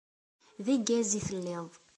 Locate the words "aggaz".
0.73-1.11